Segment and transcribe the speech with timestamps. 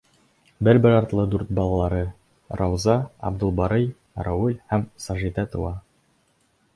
[0.67, 1.99] Бер-бер артлы дүрт балалары—
[2.61, 2.95] Рауза,
[3.31, 3.87] Абдулбарый,
[4.29, 5.75] Рауил һәм Сажиҙә тыуа.